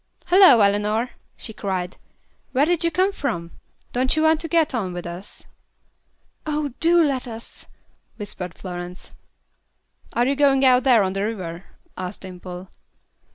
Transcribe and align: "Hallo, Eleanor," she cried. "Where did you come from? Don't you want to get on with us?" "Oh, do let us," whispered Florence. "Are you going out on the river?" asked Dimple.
"Hallo, 0.25 0.61
Eleanor," 0.61 1.11
she 1.37 1.53
cried. 1.53 1.97
"Where 2.53 2.65
did 2.65 2.83
you 2.83 2.89
come 2.89 3.11
from? 3.13 3.51
Don't 3.93 4.15
you 4.15 4.23
want 4.23 4.41
to 4.41 4.47
get 4.47 4.73
on 4.73 4.93
with 4.93 5.05
us?" 5.05 5.43
"Oh, 6.47 6.73
do 6.79 7.03
let 7.03 7.27
us," 7.27 7.67
whispered 8.17 8.55
Florence. 8.55 9.11
"Are 10.13 10.25
you 10.25 10.35
going 10.35 10.65
out 10.65 10.87
on 10.87 11.13
the 11.13 11.21
river?" 11.23 11.65
asked 11.95 12.21
Dimple. 12.21 12.71